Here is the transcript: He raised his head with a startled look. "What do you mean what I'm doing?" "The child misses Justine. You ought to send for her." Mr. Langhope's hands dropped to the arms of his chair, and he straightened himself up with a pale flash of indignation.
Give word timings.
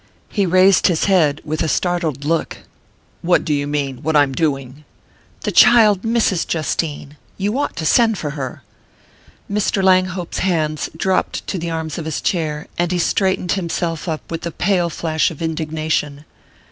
He 0.29 0.47
raised 0.47 0.87
his 0.87 1.03
head 1.03 1.41
with 1.45 1.61
a 1.61 1.67
startled 1.67 2.25
look. 2.25 2.57
"What 3.21 3.45
do 3.45 3.53
you 3.53 3.67
mean 3.67 4.01
what 4.01 4.15
I'm 4.15 4.31
doing?" 4.33 4.83
"The 5.41 5.51
child 5.51 6.03
misses 6.03 6.43
Justine. 6.43 7.17
You 7.37 7.59
ought 7.59 7.75
to 7.75 7.85
send 7.85 8.17
for 8.17 8.31
her." 8.31 8.63
Mr. 9.47 9.83
Langhope's 9.83 10.39
hands 10.39 10.89
dropped 10.97 11.45
to 11.45 11.59
the 11.59 11.69
arms 11.69 11.99
of 11.99 12.05
his 12.05 12.19
chair, 12.19 12.65
and 12.79 12.91
he 12.91 12.97
straightened 12.97 13.51
himself 13.51 14.07
up 14.09 14.21
with 14.31 14.43
a 14.47 14.51
pale 14.51 14.89
flash 14.89 15.29
of 15.29 15.39
indignation. 15.39 16.25